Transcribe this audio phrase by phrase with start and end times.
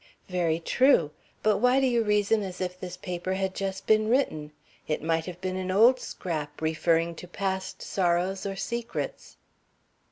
[0.29, 1.11] "Very true;
[1.43, 4.51] but why do you reason as if this paper had just been written?
[4.87, 9.37] It might have been an old scrap, referring to past sorrows or secrets."